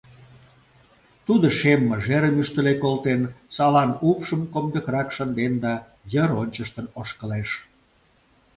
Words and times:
Тудо 1.25 1.47
шем 1.57 1.81
мыжерым 1.89 2.35
ӱштыле 2.41 2.73
колтен, 2.83 3.21
салан 3.55 3.89
упшым 4.09 4.41
комдыкрак 4.53 5.09
шынден 5.15 5.53
да 5.63 5.73
йыр 6.13 6.31
ончыштын 6.41 6.87
ошкылеш. 6.99 7.49